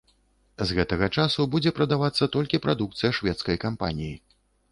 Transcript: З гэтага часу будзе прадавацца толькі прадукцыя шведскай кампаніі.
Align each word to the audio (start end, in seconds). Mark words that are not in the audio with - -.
З 0.69 0.77
гэтага 0.77 1.09
часу 1.23 1.45
будзе 1.55 1.73
прадавацца 1.81 2.29
толькі 2.37 2.61
прадукцыя 2.65 3.11
шведскай 3.21 3.57
кампаніі. 3.67 4.15